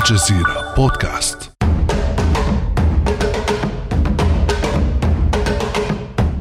[0.00, 1.50] الجزيرة بودكاست.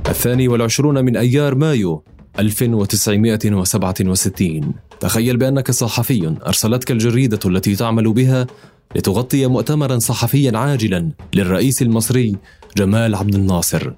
[0.08, 2.04] الثاني والعشرون من أيار مايو
[2.40, 8.48] 1967 تخيل بأنك صحفي أرسلتك الجريدة التي تعمل بها
[8.96, 12.36] لتغطي مؤتمرا صحفيا عاجلا للرئيس المصري
[12.78, 13.94] جمال عبد الناصر.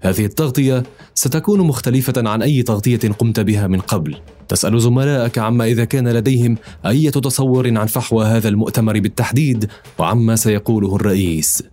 [0.00, 0.82] هذه التغطية
[1.14, 4.16] ستكون مختلفة عن أي تغطية قمت بها من قبل.
[4.48, 10.96] تسأل زملائك عما إذا كان لديهم أي تصور عن فحوى هذا المؤتمر بالتحديد وعما سيقوله
[10.96, 11.64] الرئيس.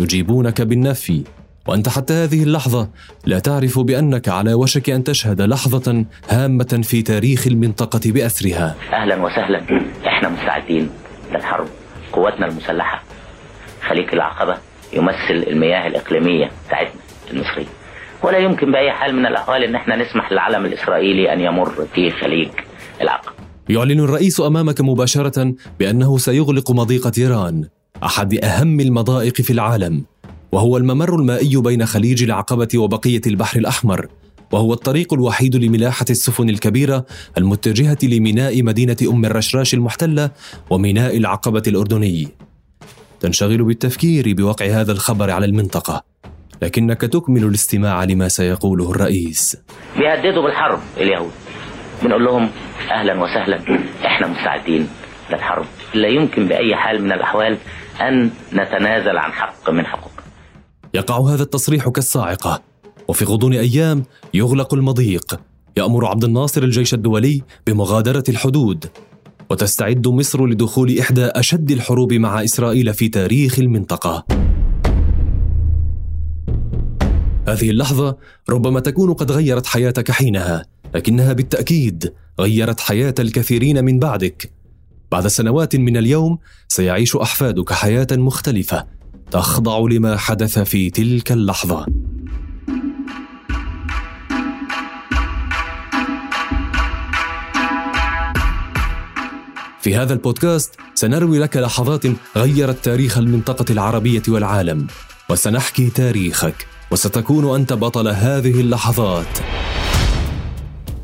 [0.00, 1.22] يجيبونك بالنفي
[1.68, 2.88] وأنت حتى هذه اللحظة
[3.24, 9.62] لا تعرف بأنك على وشك أن تشهد لحظة هامة في تاريخ المنطقة بأسرها أهلا وسهلا.
[10.06, 10.90] إحنا مستعدين
[11.32, 11.66] للحرب.
[12.12, 13.02] قواتنا المسلحة.
[13.88, 14.56] خليج العقبة
[14.92, 17.01] يمثل المياه الإقليمية بتاعتنا.
[17.32, 17.66] المصرية
[18.22, 22.48] ولا يمكن بأي حال من الأحوال أن إحنا نسمح للعلم الإسرائيلي أن يمر في خليج
[23.00, 23.32] العقبة
[23.68, 27.64] يعلن الرئيس أمامك مباشرة بأنه سيغلق مضيق تيران
[28.04, 30.04] أحد أهم المضائق في العالم
[30.52, 34.08] وهو الممر المائي بين خليج العقبة وبقية البحر الأحمر
[34.52, 37.06] وهو الطريق الوحيد لملاحة السفن الكبيرة
[37.38, 40.30] المتجهة لميناء مدينة أم الرشراش المحتلة
[40.70, 42.28] وميناء العقبة الأردني.
[43.20, 46.04] تنشغل بالتفكير بوقع هذا الخبر على المنطقة،
[46.62, 49.56] لكنك تكمل الاستماع لما سيقوله الرئيس.
[49.98, 51.32] بيهددوا بالحرب اليهود.
[52.02, 52.50] بنقول لهم
[52.90, 53.58] أهلا وسهلا
[54.06, 54.88] إحنا مستعدين
[55.30, 55.66] للحرب.
[55.94, 57.58] لا يمكن بأي حال من الأحوال
[58.00, 60.22] أن نتنازل عن حق من حقوقنا.
[60.94, 62.62] يقع هذا التصريح كالصاعقة
[63.08, 65.40] وفي غضون أيام يغلق المضيق
[65.76, 68.84] يأمر عبد الناصر الجيش الدولي بمغادرة الحدود
[69.50, 74.24] وتستعد مصر لدخول إحدى أشد الحروب مع إسرائيل في تاريخ المنطقة
[77.52, 78.16] هذه اللحظة
[78.50, 84.50] ربما تكون قد غيرت حياتك حينها لكنها بالتأكيد غيرت حياة الكثيرين من بعدك.
[85.12, 88.86] بعد سنوات من اليوم سيعيش أحفادك حياة مختلفة
[89.30, 91.86] تخضع لما حدث في تلك اللحظة.
[99.80, 102.02] في هذا البودكاست سنروي لك لحظات
[102.36, 104.86] غيرت تاريخ المنطقة العربية والعالم
[105.30, 106.71] وسنحكي تاريخك.
[106.92, 109.38] وستكون أنت بطل هذه اللحظات.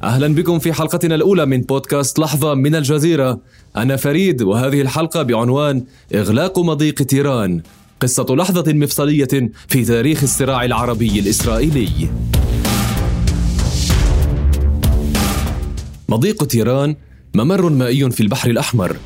[0.03, 3.41] أهلا بكم في حلقتنا الأولى من بودكاست لحظة من الجزيرة.
[3.77, 5.85] أنا فريد وهذه الحلقة بعنوان
[6.15, 7.63] إغلاق مضيق تيران
[8.01, 11.89] قصة لحظة مفصلية في تاريخ الصراع العربي الإسرائيلي.
[16.09, 16.97] مضيق تيران
[17.35, 18.97] ممر مائي في البحر الأحمر.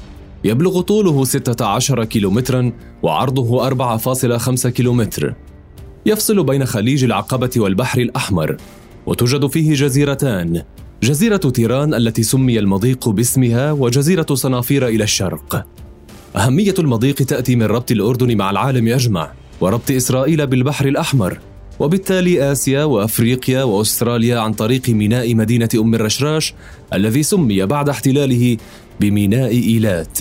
[0.44, 2.72] يبلغ طوله 16 كيلومترا
[3.02, 5.34] وعرضه 4.5 كيلومتر.
[6.06, 8.56] يفصل بين خليج العقبة والبحر الأحمر
[9.06, 10.62] وتوجد فيه جزيرتان.
[11.02, 15.66] جزيرة تيران التي سمي المضيق باسمها وجزيرة صنافير إلى الشرق.
[16.36, 21.38] أهمية المضيق تأتي من ربط الأردن مع العالم أجمع وربط إسرائيل بالبحر الأحمر.
[21.80, 26.54] وبالتالي آسيا وأفريقيا وأستراليا عن طريق ميناء مدينة أم الرشراش
[26.92, 28.56] الذي سمي بعد احتلاله
[29.00, 30.18] بميناء إيلات.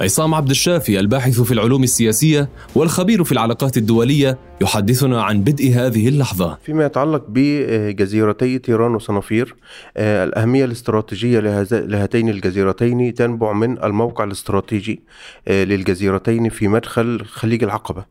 [0.00, 6.08] عصام عبد الشافي الباحث في العلوم السياسية والخبير في العلاقات الدولية يحدثنا عن بدء هذه
[6.08, 6.58] اللحظة.
[6.62, 9.54] فيما يتعلق بجزيرتي تيران وصنافير
[9.96, 11.40] آه، الأهمية الاستراتيجية
[11.70, 15.00] لهاتين الجزيرتين تنبع من الموقع الاستراتيجي
[15.48, 18.04] آه، للجزيرتين في مدخل خليج العقبة.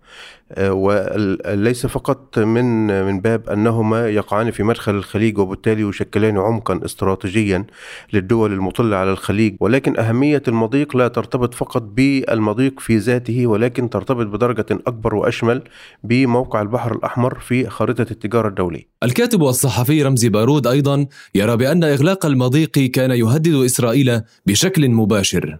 [0.51, 7.65] آه، وليس فقط من من باب أنهما يقعان في مدخل الخليج وبالتالي يشكلان عمقا استراتيجيا
[8.13, 9.55] للدول المطلة على الخليج.
[9.59, 15.61] ولكن أهمية المضيق لا ترتبط فقط بالمضيق في ذاته ولكن ترتبط بدرجة أكبر وأشمل
[16.03, 18.89] بموقع البحر الأحمر في خريطة التجارة الدولية.
[19.03, 25.59] الكاتب والصحفي رمزي بارود أيضا يرى بأن إغلاق المضيق كان يهدد إسرائيل بشكل مباشر.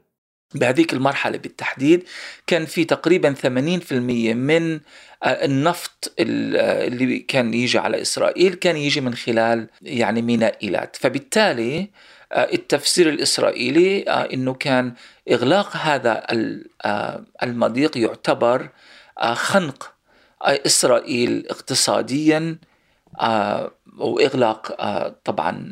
[0.56, 2.04] بهذيك المرحلة بالتحديد
[2.48, 4.80] كان في تقريبا 80% من
[5.24, 10.96] آه، النفط آه، اللي كان يجي على إسرائيل كان يجي من خلال يعني ميناء إيلات
[10.96, 11.90] فبالتالي
[12.32, 14.94] آه، التفسير الإسرائيلي أنه كان
[15.32, 16.24] إغلاق هذا
[17.44, 18.70] المضيق يعتبر
[19.34, 19.94] خنق
[20.46, 22.58] إسرائيل اقتصاديا
[23.98, 24.62] وإغلاق
[25.26, 25.72] طبعا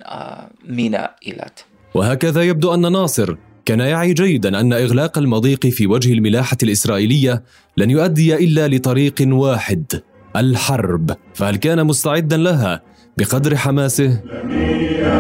[0.70, 1.60] ميناء إيلات.
[1.94, 3.36] وهكذا يبدو أن ناصر
[3.66, 7.44] كان يعي جيدا أن إغلاق المضيق في وجه الملاحة الإسرائيلية
[7.78, 10.02] لن يؤدي إلا لطريق واحد
[10.36, 11.12] الحرب.
[11.34, 12.82] فهل كان مستعدا لها
[13.18, 15.20] بقدر حماسه؟ الدنيا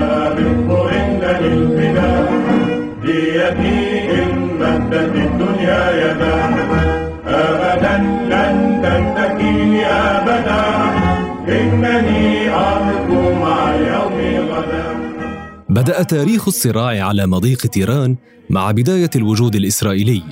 [7.27, 8.28] أبدا لن
[15.69, 18.15] بدأ تاريخ الصراع على مضيق تيران
[18.49, 20.23] مع بداية الوجود الإسرائيلي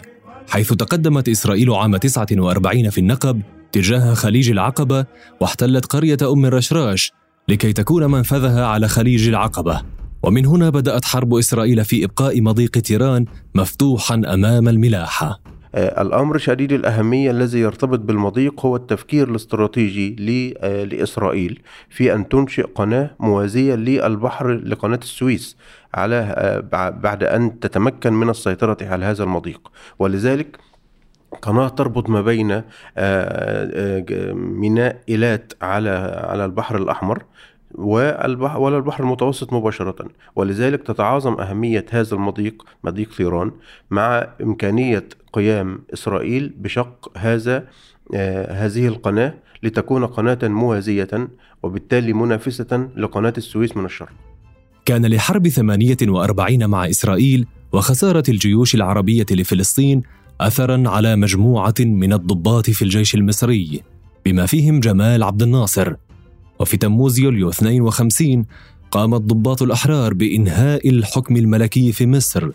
[0.49, 3.41] حيث تقدمت إسرائيل عام 49 في النقب
[3.71, 5.05] تجاه خليج العقبة
[5.41, 7.11] واحتلت قرية أم الرشراش
[7.47, 9.81] لكي تكون منفذها على خليج العقبة.
[10.23, 13.25] ومن هنا بدأت حرب إسرائيل في إبقاء مضيق تيران
[13.55, 15.39] مفتوحا أمام الملاحة.
[15.77, 23.09] الأمر شديد الأهمية الذي يرتبط بالمضيق هو التفكير الاستراتيجي آه، لإسرائيل في أن تنشئ قناة
[23.19, 25.57] موازية للبحر لقناة السويس
[25.93, 29.71] على آه، بعد أن تتمكن من السيطرة على هذا المضيق.
[29.99, 30.57] ولذلك
[31.41, 32.61] قناة تربط ما بين
[34.35, 35.89] ميناء إيلات على
[36.29, 37.23] على البحر الأحمر
[37.71, 40.07] والبحر ولا البحر المتوسط مباشرة.
[40.35, 43.51] ولذلك تتعاظم أهمية هذا المضيق مضيق ثيران
[43.91, 47.67] مع إمكانية قيام إسرائيل بشق هذا
[48.15, 49.33] آه هذه القناة
[49.63, 51.29] لتكون قناة موازية
[51.63, 54.13] وبالتالي منافسة لقناة السويس من الشرق
[54.85, 60.03] كان لحرب 48 مع إسرائيل وخسارة الجيوش العربية لفلسطين
[60.41, 63.81] أثرا على مجموعة من الضباط في الجيش المصري
[64.25, 65.95] بما فيهم جمال عبد الناصر.
[66.59, 68.45] وفي تموز يوليو 52
[68.91, 72.49] قام الضباط الأحرار بإنهاء الحكم الملكي في مصر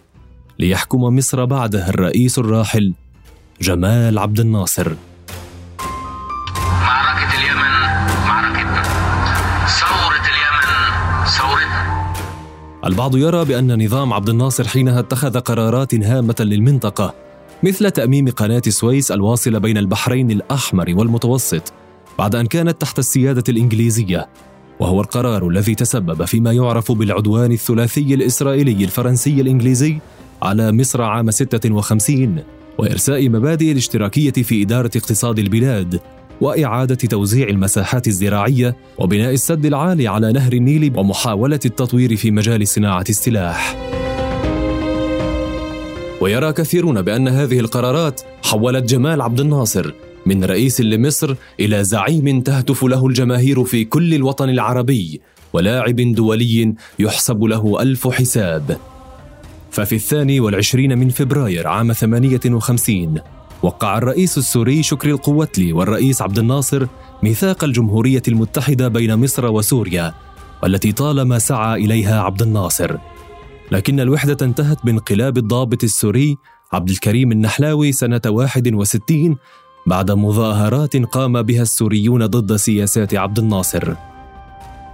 [0.58, 2.92] ليحكم مصر بعدها الرئيس الراحل
[3.60, 4.92] جمال عبد الناصر.
[6.82, 7.72] معركة اليمن
[8.26, 8.82] معركتنا
[9.66, 10.66] ثورة اليمن
[11.26, 12.12] ثورتنا
[12.86, 17.14] البعض يرى بأن نظام عبد الناصر حينها اتخذ قرارات هامة للمنطقة
[17.62, 21.72] مثل تأميم قناة السويس الواصلة بين البحرين الأحمر والمتوسط.
[22.18, 24.28] بعد أن كانت تحت السيادة الإنجليزية
[24.80, 29.98] وهو القرار الذي تسبب فيما يعرف بالعدوان الثلاثي الإسرائيلي الفرنسي الإنجليزي
[30.42, 32.42] على مصر عام 56
[32.78, 36.00] وإرساء مبادئ الاشتراكية في إدارة اقتصاد البلاد
[36.40, 43.04] وإعادة توزيع المساحات الزراعية وبناء السد العالي على نهر النيل ومحاولة التطوير في مجال صناعة
[43.08, 43.76] السلاح.
[46.20, 49.92] ويرى كثيرون بأن هذه القرارات حولت جمال عبد الناصر
[50.26, 55.20] من رئيس لمصر إلى زعيم تهتف له الجماهير في كل الوطن العربي
[55.52, 58.78] ولاعب دولي يحسب له ألف حساب.
[59.70, 63.20] ففي الثاني والعشرين من فبراير عام ثمانية وخمسين
[63.62, 66.86] وقع الرئيس السوري شكري القوتلي والرئيس عبد الناصر
[67.22, 70.14] ميثاق الجمهورية المتحدة بين مصر وسوريا
[70.62, 72.96] والتي طالما سعى إليها عبد الناصر.
[73.72, 76.36] لكن الوحدة انتهت بانقلاب الضابط السوري
[76.72, 79.36] عبد الكريم النحلاوي سنة 61
[79.86, 83.94] بعد مظاهرات قام بها السوريون ضد سياسات عبد الناصر.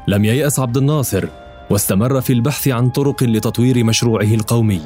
[0.08, 1.24] لم ييأس عبد الناصر
[1.70, 4.82] واستمر في البحث عن طرق لتطوير مشروعه القومي.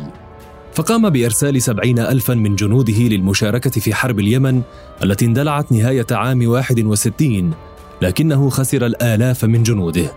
[0.75, 4.63] فقام بإرسال سبعين ألفا من جنوده للمشاركة في حرب اليمن
[5.03, 7.55] التي اندلعت نهاية عام 61
[8.03, 10.13] لكنه خسر الآلاف من جنوده.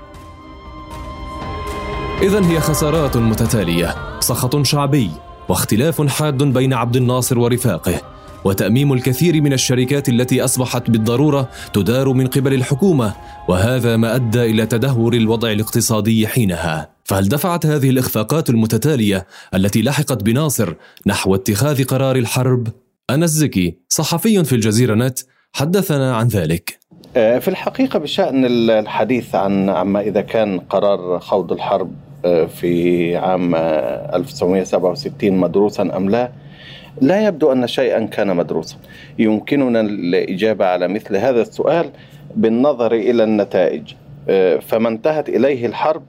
[2.22, 5.12] إذا هي خسارات متتالية سخط شعبي
[5.50, 8.15] واختلاف حاد بين عبد الناصر ورفاقه.
[8.46, 13.14] وتأميم الكثير من الشركات التي أصبحت بالضرورة تدار من قبل الحكومة
[13.48, 20.24] وهذا ما أدى إلى تدهور الوضع الاقتصادي حينها فهل دفعت هذه الإخفاقات المتتالية التي لحقت
[20.24, 20.74] بناصر
[21.06, 22.68] نحو اتخاذ قرار الحرب؟
[23.10, 25.20] أنا الزكي صحفي في الجزيرة نت
[25.54, 26.80] حدثنا عن ذلك
[27.18, 31.92] آه، في الحقيقة بشأن الحديث عن عما إذا كان قرار خوض الحرب
[32.26, 36.32] آه، في عام 1967 مدروسا أم لا
[37.02, 38.78] لا يبدو أن شيئا كان مدروسا.
[39.20, 41.90] يمكننا الإجابة على مثل هذا السؤال
[42.36, 43.94] بالنظر إلى النتائج.
[44.30, 46.04] آه، فما انتهت إليه الحرب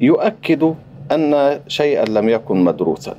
[0.00, 0.74] يؤكد
[1.12, 3.16] أن شيئا لم يكن مدروسا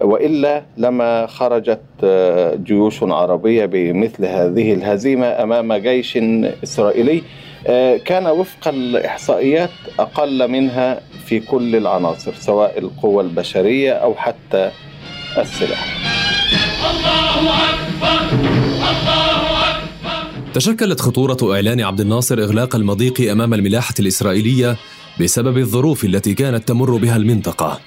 [0.00, 6.18] وإلا لما خرجت آه، جيوش عربية بمثل هذه الهزيمة أمام جيش
[6.64, 7.22] إسرائيلي.
[7.66, 14.70] آه، كان وفق الإحصائيات أقل منها في كل العناصر سواء القوى البشرية أو حتى
[15.38, 16.17] السلاح.
[20.54, 24.76] تشكلت خطورة إعلان عبد الناصر إغلاق المضيق أمام الملاحة الإسرائيلية
[25.20, 27.80] بسبب الظروف التي كانت تمر بها المنطقة.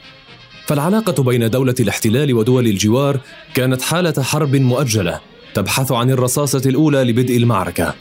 [0.68, 3.20] فالعلاقة بين دولة الاحتلال ودول الجوار
[3.54, 5.20] كانت حالة حرب مؤجلة
[5.54, 7.94] تبحث عن الرصاصة الأولى لبدء المعركة.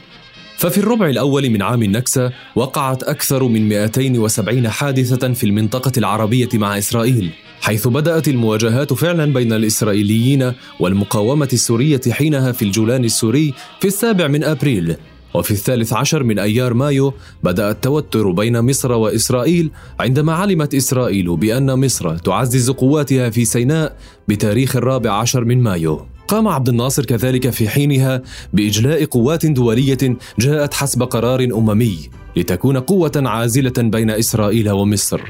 [0.57, 6.77] ففي الربع الأول من عام النكسة وقعت أكثر من 270 حادثة في المنطقة العربية مع
[6.77, 7.31] إسرائيل.
[7.61, 14.43] حيث بدأت المواجهات فعلا بين الإسرائيليين والمقاومة السورية حينها في الجولان السوري في السابع من
[14.43, 14.95] أبريل
[15.33, 17.13] وفي الثالث عشر من أيار مايو
[17.43, 24.75] بدأ التوتر بين مصر وإسرائيل عندما علمت إسرائيل بأن مصر تعزز قواتها في سيناء بتاريخ
[24.75, 26.05] الرابع عشر من مايو.
[26.27, 28.21] قام عبد الناصر كذلك في حينها
[28.53, 31.97] بإجلاء قوات دولية جاءت حسب قرار أممي
[32.35, 35.21] لتكون قوة عازلة بين إسرائيل ومصر.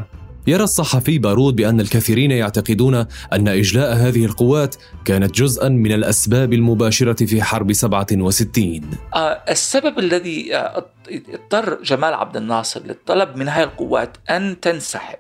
[0.48, 2.96] يرى الصحفي بارود بأن الكثيرين يعتقدون
[3.34, 8.82] أن إجلاء هذه القوات كانت جزءا من الأسباب المباشرة في حرب 67
[9.14, 15.20] آه السبب الذي آه، اضطر جمال عبد الناصر للطلب من هذه القوات أن تنسحب.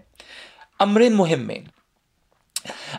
[0.81, 1.63] أمرين مهمين.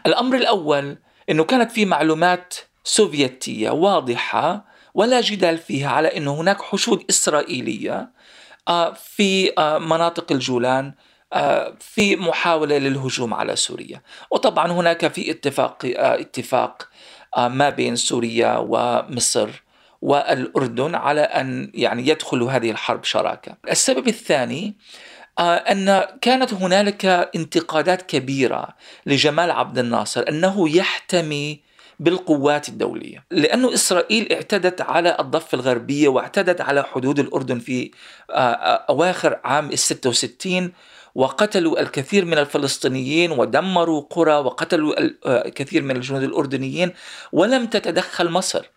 [0.06, 0.98] الأمر الأول
[1.30, 4.64] أنه كانت في معلومات سوفيتية واضحة
[4.94, 8.10] ولا جدال فيها على أن هناك حشود إسرائيلية
[8.68, 10.94] آه، في مناطق الجولان
[11.80, 14.02] في محاولة للهجوم على سوريا.
[14.30, 16.88] وطبعا هناك في اتفاق اتفاق
[17.38, 19.50] ما بين سوريا ومصر
[20.02, 23.56] والأردن على أن يعني يدخلوا هذه الحرب شراكة.
[23.70, 24.76] السبب الثاني
[25.40, 28.68] أن كانت هنالك انتقادات كبيرة
[29.06, 31.60] لجمال عبد الناصر أنه يحتمي
[32.00, 33.24] بالقوات الدولية.
[33.30, 37.90] لأن إسرائيل اعتدت على الضفة الغربية واعتدت على حدود الأردن في
[38.30, 40.72] آه، آه، أواخر عام الستة وستين
[41.14, 44.94] وقتلوا الكثير من الفلسطينيين ودمروا قرى وقتلوا
[45.26, 46.92] الكثير آه، من الجنود الأردنيين
[47.32, 48.70] ولم تتدخل مصر.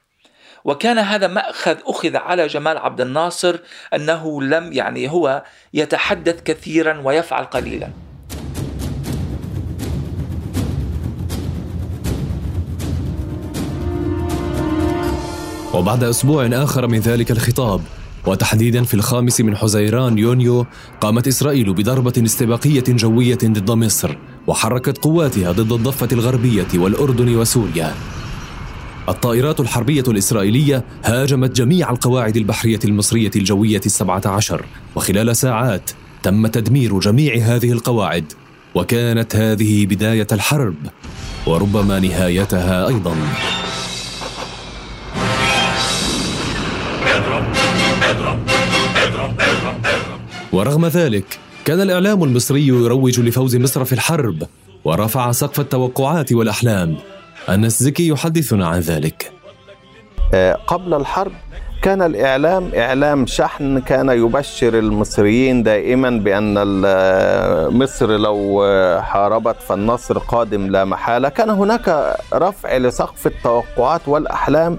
[0.65, 3.59] وكان هذا مأخذ أخذ على جمال عبد الناصر
[3.93, 7.89] أنه لم يعني هو يتحدث كثيرا ويفعل قليلا.
[15.73, 17.81] وبعد أسبوع آخر من ذلك الخطاب
[18.27, 20.65] وتحديدا في الخامس من حزيران يونيو
[21.01, 24.17] قامت إسرائيل بضربة استباقية جوية ضد مصر
[24.47, 27.93] وحركت قواتها ضد الضفة الغربية والأردن وسوريا.
[29.09, 34.65] الطائرات الحربية الإسرائيلية هاجمت جميع القواعد البحرية المصرية الجوية السبعة عشر
[34.95, 35.91] وخلال ساعات
[36.23, 38.33] تم تدمير جميع هذه القواعد
[38.75, 40.75] وكانت هذه بداية الحرب
[41.47, 43.15] وربما نهايتها أيضاً.
[50.55, 54.43] ورغم ذلك كان الإعلام المصري يروج لفوز مصر في الحرب
[54.85, 56.97] ورفع سقف التوقعات والأحلام.
[57.49, 59.31] أنس زكي يحدثنا عن ذلك.
[60.33, 61.31] آه، قبل الحرب
[61.81, 66.53] كان الإعلام إعلام شحن كان يبشر المصريين دائما بأن
[67.83, 68.63] مصر لو
[69.01, 71.29] حاربت فالنصر قادم لا محالة.
[71.29, 74.77] كان هناك رفع لسقف التوقعات والأحلام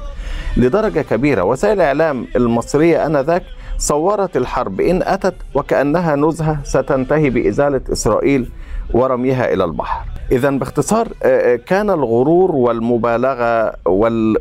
[0.57, 1.43] لدرجة كبيرة.
[1.43, 3.43] وسائل الإعلام المصرية آنذاك
[3.79, 8.49] صورت الحرب إن أتت وكأنها نزهة ستنتهي بإزالة إسرائيل
[8.95, 10.05] ورميها إلى البحر.
[10.33, 13.73] إذا باختصار آه، آه، كان الغرور والمبالغة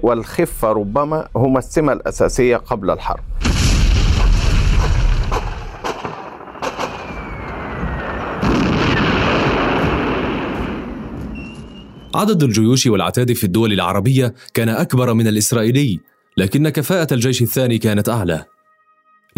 [0.03, 3.23] والخفة ربما هما السمة الأساسية قبل الحرب.
[12.15, 15.99] عدد الجيوش والعتاد في الدول العربية كان أكبر من الإسرائيلي
[16.37, 18.54] لكن كفاءة الجيش الثاني كانت أعلى.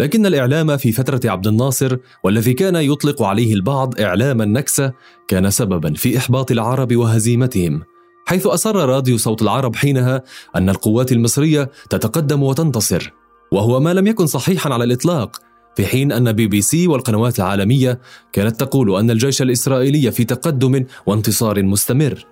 [0.00, 4.92] لكن الإعلام في فترة عبد الناصر والذي كان يطلق عليه البعض إعلام النكسة
[5.28, 7.82] كان سببا في إحباط العرب وهزيمتهم
[8.26, 10.22] حيث أصر راديو صوت العرب حينها
[10.56, 13.12] أن القوات المصرية تتقدم وتنتصر
[13.52, 15.40] وهو ما لم يكن صحيحا على الإطلاق
[15.76, 18.00] في حين أن بي بي سي والقنوات العالمية
[18.32, 22.26] كانت تقول أن الجيش الإسرائيلي في تقدم وانتصار مستمر.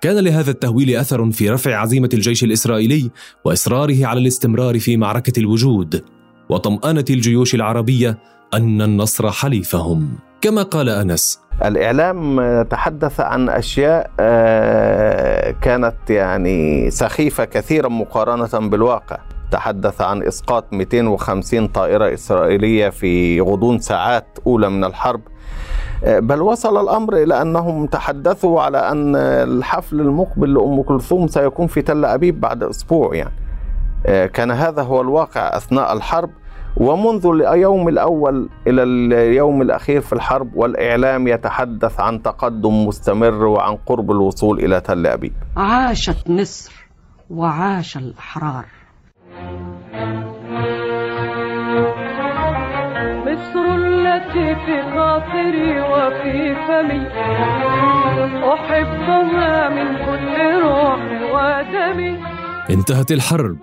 [0.00, 3.10] كان لهذا التهويل أثر في رفع عزيمة الجيش الإسرائيلي
[3.44, 6.02] وإصراره على الاستمرار في معركة الوجود.
[6.48, 8.18] وطمأنة الجيوش العربية
[8.54, 10.08] أن النصر حليفهم.
[10.40, 19.18] كما قال أنس الإعلام تحدث عن أشياء آه، كانت يعني سخيفة كثيرا مقارنة بالواقع.
[19.50, 25.20] تحدث عن إسقاط 250 طائرة إسرائيلية في غضون ساعات أولى من الحرب.
[26.04, 31.82] آه، بل وصل الأمر إلى أنهم تحدثوا على أن الحفل المقبل لأم كلثوم سيكون في
[31.82, 33.45] تل أبيب بعد أسبوع يعني.
[34.06, 36.30] كان هذا هو الواقع أثناء الحرب
[36.76, 44.10] ومنذ اليوم الأول إلى اليوم الأخير في الحرب والإعلام يتحدث عن تقدم مستمر وعن قرب
[44.10, 45.32] الوصول إلى تل أبيب.
[45.56, 46.86] عاشت مصر
[47.30, 48.64] وعاش الأحرار.
[53.26, 57.06] مصر التي في خاطري وفي فمي
[58.54, 62.18] احبها من كل روحي ودمي
[62.70, 63.58] انتهت الحرب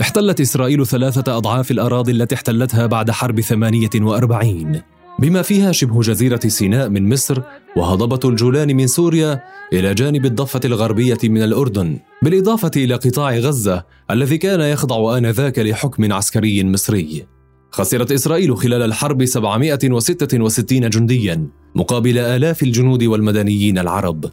[0.00, 4.82] احتلت إسرائيل ثلاثة أضعاف الأراضي التي احتلتها بعد حرب 48
[5.18, 7.42] بما فيها شبه جزيرة سيناء من مصر
[7.76, 14.38] وهضبة الجولان من سوريا إلى جانب الضفة الغربية من الأردن بالإضافة إلى قطاع غزة الذي
[14.38, 17.26] كان يخضع آنذاك لحكم عسكري مصري.
[17.70, 24.30] خسرت إسرائيل خلال الحرب 766 جنديا مقابل آلاف الجنود والمدنيين العرب.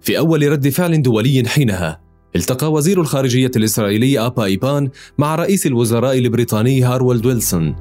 [0.00, 2.03] في أول رد فعل دولي حينها
[2.36, 7.76] التقى وزير الخارجية الإسرائيلي أبا إيبان مع رئيس الوزراء البريطاني هارولد ويلسون.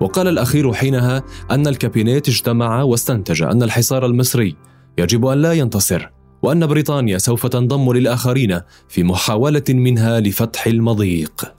[0.00, 4.56] وقال الأخير حينها أن الكابينيت اجتمع واستنتج أن الحصار المصري
[4.98, 6.08] يجب أن لا ينتصر
[6.42, 11.54] وأن بريطانيا سوف تنضم للآخرين في محاولة منها لفتح المضيق.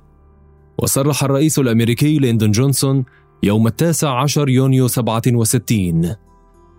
[0.80, 3.06] وصرح الرئيس الأمريكي ليندون جونسون
[3.44, 6.15] يوم التاسع عشر يونيو 67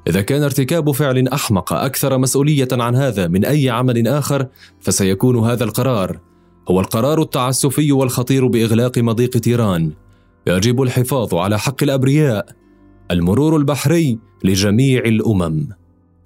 [0.09, 4.47] إذا كان ارتكاب فعل أحمق أكثر مسؤولية عن هذا من أي عمل آخر
[4.81, 6.21] فسيكون هذا القرار.
[6.71, 9.93] هو القرار التعسفي والخطير بإغلاق مضيق تيران.
[10.47, 12.47] يجب الحفاظ على حق الأبرياء.
[13.11, 15.69] المرور البحري لجميع الأمم.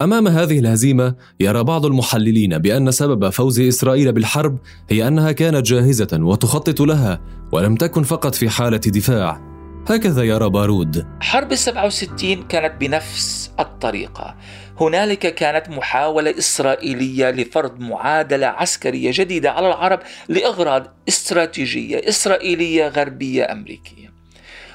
[0.03, 4.59] أمام هذه الهزيمة يرى بعض المحللين بأن سبب فوز إسرائيل بالحرب
[4.91, 7.21] هي أنها كانت جاهزة وتخطط لها
[7.53, 9.50] ولم تكن فقط في حالة دفاع.
[9.89, 14.37] هكذا يرى بارود حرب 67 كانت بنفس الطريقة.
[14.81, 24.13] هنالك كانت محاولة إسرائيلية لفرض معادلة عسكرية جديدة على العرب لأغراض استراتيجية إسرائيلية غربية أمريكية.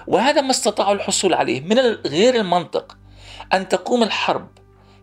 [0.08, 2.98] وهذا ما استطاعوا الحصول عليه من غير المنطق
[3.54, 4.48] أن تقوم الحرب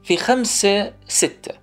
[0.05, 1.63] في خمسة ستة.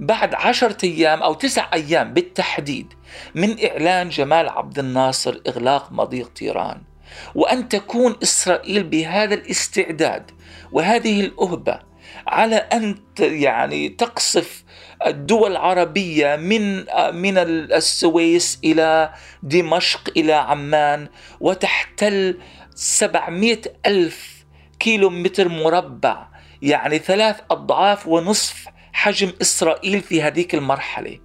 [0.00, 2.92] بعد عشرة أيام أو تسع أيام بالتحديد
[3.34, 6.87] من إعلان جمال عبد الناصر إغلاق مضيق طيران
[7.34, 10.30] وأن تكون إسرائيل بهذا الاستعداد
[10.72, 11.80] وهذه الأهبة
[12.26, 14.64] على أن يعني تقصف
[15.06, 16.76] الدول العربية من
[17.14, 19.12] من السويس إلى
[19.42, 21.08] دمشق إلى عمان
[21.40, 22.38] وتحتل
[22.74, 24.44] 700 ألف
[24.80, 26.28] كيلو متر مربع
[26.62, 31.18] يعني ثلاث أضعاف ونصف حجم إسرائيل في هذيك المرحلة.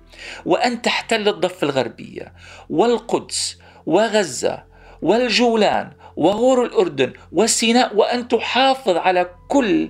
[0.46, 2.34] وأن تحتل الضفة الغربية
[2.70, 4.64] والقدس وغزة
[5.04, 9.90] والجولان وغور الأردن وسيناء وأن تحافظ على كل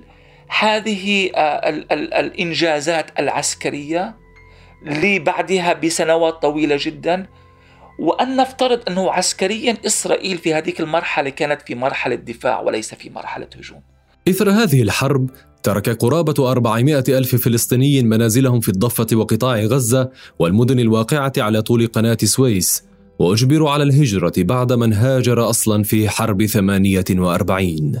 [0.58, 4.16] هذه آه، الإنجازات العسكرية
[4.86, 7.26] لبعدها بسنوات طويلة جدا.
[7.98, 13.46] وأن نفترض أنه عسكريا إسرائيل في هذه المرحلة كانت في مرحلة دفاع وليس في مرحلة
[13.56, 13.80] هجوم.
[14.28, 15.30] إثر هذه الحرب
[15.62, 22.18] ترك قرابة 400 ألف فلسطيني منازلهم في الضفة وقطاع غزة والمدن الواقعة على طول قناة
[22.24, 22.93] سويس.
[23.18, 27.92] وأجبروا على الهجرة بعد من هاجر أصلا في حرب 48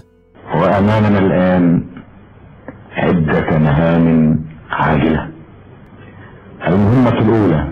[0.54, 1.84] وأمامنا الآن
[2.92, 5.28] عدة مهام عاجلة.
[6.66, 7.68] المهمة الأولى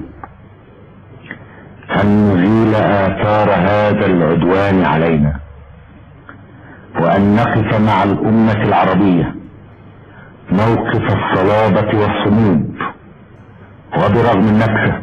[2.03, 5.41] أن نزيل آثار هذا العدوان علينا
[7.01, 9.35] وأن نقف مع الأمة العربية
[10.53, 12.75] موقف الصلابة والصمود
[13.97, 15.03] وبرغم النكسة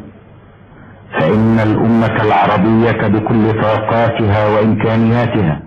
[1.14, 5.64] فإن الأمة العربية بكل طاقاتها وإمكانياتها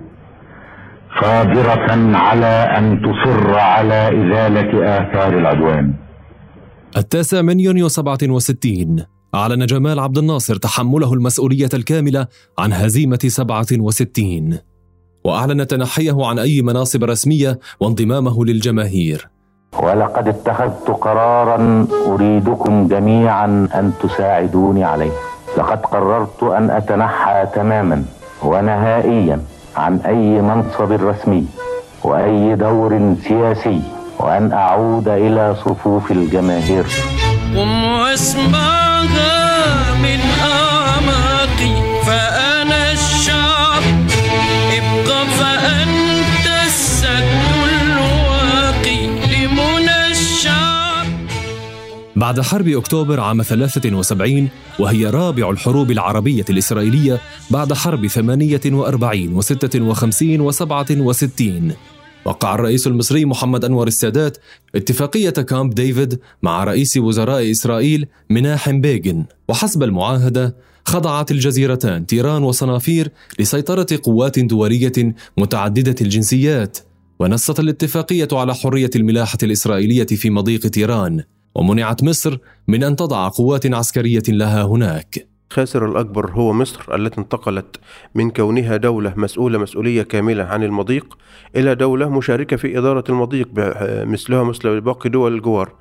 [1.23, 5.95] قادرة على أن تصر على إزالة آثار العدوان.
[6.97, 12.27] التاسع من يونيو 67 أعلن جمال عبد الناصر تحمله المسؤولية الكاملة
[12.59, 14.59] عن هزيمة 67
[15.25, 19.29] وأعلن تنحيه عن أي مناصب رسمية وانضمامه للجماهير.
[19.83, 25.13] ولقد اتخذت قرارا أريدكم جميعا أن تساعدوني عليه.
[25.57, 28.05] لقد قررت أن أتنحى تماما
[28.43, 29.41] ونهائيا
[29.77, 31.47] عن أي منصب رسمي
[32.05, 33.81] وأي دور سياسي
[34.19, 36.85] وأن أعود إلى صفوف الجماهير.
[37.57, 39.35] قم واسمعها
[40.03, 40.62] من أعماقي
[52.23, 61.43] بعد حرب أكتوبر عام 73 وهي رابع الحروب العربية الإسرائيلية بعد حرب 48 و56 و67
[62.25, 64.39] وقع الرئيس المصري محمد أنور السادات
[64.75, 73.13] اتفاقية كامب ديفيد مع رئيس وزراء إسرائيل مناحم بيغن وحسب المعاهدة خضعت الجزيرتان تيران وصنافير
[73.39, 76.79] لسيطرة قوات دولية متعددة الجنسيات.
[77.19, 81.23] ونصت الاتفاقية على حرية الملاحة الإسرائيلية في مضيق تيران.
[81.55, 82.39] ومنعت مصر
[82.69, 85.29] من أن تضع قوات عسكرية لها هناك.
[85.51, 87.77] الخاسر الأكبر هو مصر التي انتقلت
[88.15, 91.19] من كونها دولة مسؤولة مسؤولية كاملة عن المضيق
[91.57, 93.49] إلى دولة مشاركة في إدارة المضيق
[94.05, 95.75] مثلها مثل باقي دول الجوار.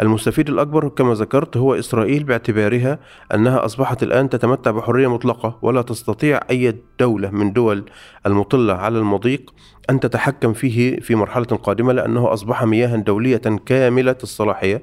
[0.00, 2.98] المستفيد الأكبر كما ذكرت هو إسرائيل باعتبارها
[3.34, 7.84] أنها أصبحت الآن تتمتع بحرية مطلقة ولا تستطيع أي دولة من دول
[8.26, 9.54] المطلة على المضيق
[9.90, 14.82] أن تتحكم فيه في مرحلة قادمة لأنه أصبح مياها دولية كاملة الصلاحية.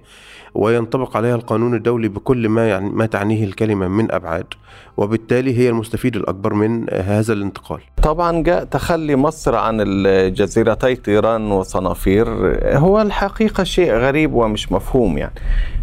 [0.55, 4.45] وينطبق عليها القانون الدولي بكل ما يعني ما تعنيه الكلمة من أبعاد
[4.97, 7.79] وبالتالي هي المستفيد الأكبر من هذا الانتقال.
[8.03, 12.27] طبعا جاء تخلي مصر عن الجزيرتي طيران وصنافير.
[12.77, 15.33] هو الحقيقة شيء غريب ومش مفهوم يعني.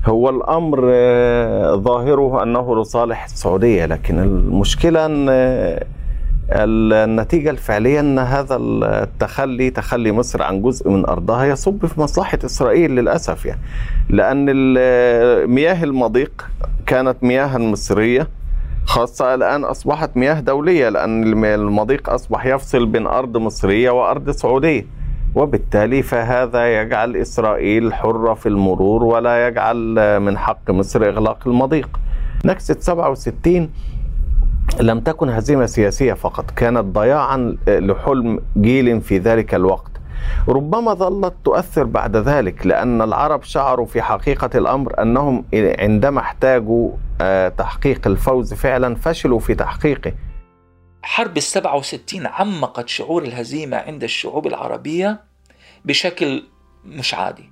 [0.06, 5.84] هو الأمر آه، ظاهره أنه لصالح السعودية لكن المشكلة أن آه،
[6.52, 12.90] النتيجة الفعلية أن هذا التخلي تخلي مصر عن جزء من أرضها يصب في مصلحة إسرائيل
[12.90, 13.60] للأسف يعني.
[14.08, 14.46] لأن
[15.46, 16.46] مياه المضيق
[16.86, 18.28] كانت مياها مصرية
[18.84, 24.86] خاصة الآن أصبحت مياه دولية لأن الم- المضيق أصبح يفصل بين أرض مصرية وأرض سعودية.
[25.34, 32.00] وبالتالي فهذا يجعل إسرائيل حرة في المرور ولا يجعل من حق مصر إغلاق المضيق.
[32.44, 33.70] نكسة 67
[34.80, 39.90] لم تكن هزيمة سياسية فقط كانت ضياعا لحلم جيل في ذلك الوقت.
[40.48, 47.48] ربما ظلت تؤثر بعد ذلك لأن العرب شعروا في حقيقة الأمر أنهم عندما احتاجوا آه،
[47.48, 50.12] تحقيق الفوز فعلا فشلوا في تحقيقه.
[51.02, 55.20] حرب السبعة وستين عمقت شعور الهزيمة عند الشعوب العربية
[55.84, 56.42] بشكل
[56.84, 57.50] مش عادي.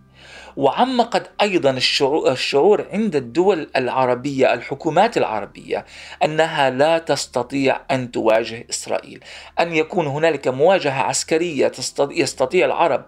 [0.62, 5.84] وعمقت أيضا الشعو- الشعور عند الدول العربية الحكومات العربية
[6.24, 9.20] أنها لا تستطيع أن تواجه إسرائيل.
[9.60, 13.04] أن يكون هنالك مواجهة عسكرية يستطيع العرب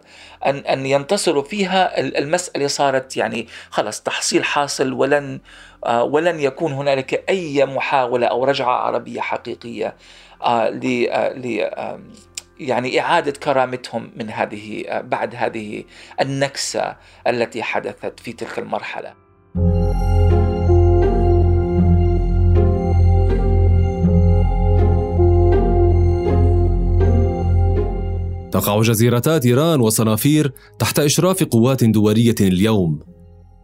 [0.47, 2.01] أن أن ينتصروا فيها.
[2.01, 5.41] ال- المسألة صارت يعني خلاص تحصيل حاصل ولن
[5.87, 9.95] آه، ولن يكون هنالك أي محاولة أو رجعة عربية حقيقية
[10.43, 10.69] آه،
[11.65, 12.01] آه،
[12.61, 15.85] يعني إعادة كرامتهم من هذه بعد هذه
[16.21, 16.97] النكسة
[17.27, 19.15] التي حدثت في تلك المرحلة.
[28.53, 33.01] تقع جزيرتا تيران وصنافير تحت إشراف قوات دولية اليوم.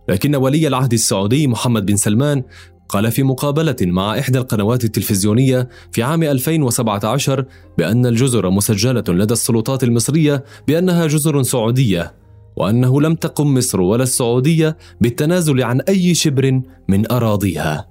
[0.08, 2.42] لكن ولي العهد السعودي محمد بن سلمان
[2.88, 7.44] قال في مقابلة مع إحدى القنوات التلفزيونية في عام 2017
[7.78, 12.14] بأن الجزر مسجلة لدى السلطات المصرية بأنها جزر سعودية
[12.56, 17.88] وأنه لم تقم مصر ولا السعودية بالتنازل عن أي شبر من أراضيها.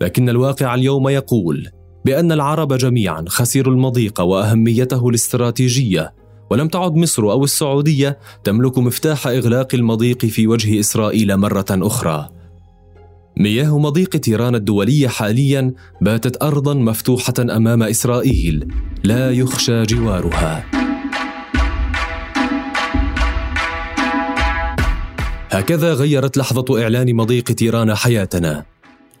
[0.00, 1.68] لكن الواقع اليوم يقول
[2.04, 6.14] بأن العرب جميعا خسروا المضيق وأهميته الاستراتيجية
[6.50, 12.35] ولم تعد مصر أو السعودية تملك مفتاح إغلاق المضيق في وجه إسرائيل مرة أخرى.
[13.38, 18.68] مياه مضيق تيران الدولية حاليا باتت أرضا مفتوحة أمام إسرائيل.
[19.04, 20.64] لا يخشى جوارها.
[25.50, 28.64] هكذا غيرت لحظة إعلان مضيق تيران حياتنا.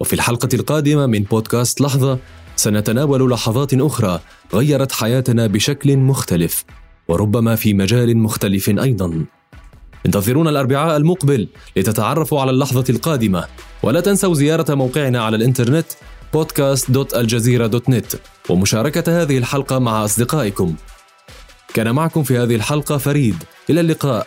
[0.00, 2.18] وفي الحلقة القادمة من بودكاست لحظة
[2.56, 4.20] سنتناول لحظات أخرى
[4.54, 6.64] غيرت حياتنا بشكل مختلف
[7.08, 9.24] وربما في مجال مختلف أيضا.
[10.06, 13.44] انتظرونا الأربعاء المقبل لتتعرفوا على اللحظة القادمة.
[13.82, 15.86] ولا تنسوا زيارة موقعنا على الإنترنت
[16.36, 18.16] podcast.aljazeera.net
[18.48, 20.74] ومشاركة هذه الحلقة مع أصدقائكم.
[21.74, 23.36] كان معكم في هذه الحلقة فريد.
[23.70, 24.26] إلى اللقاء.